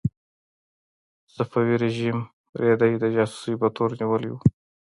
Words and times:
صفوي 1.35 1.75
رژیم 1.83 2.17
رېدی 2.61 2.93
د 2.99 3.03
جاسوسۍ 3.15 3.53
په 3.61 3.67
تور 3.75 3.89
نیولی 3.99 4.29
و. 4.31 4.35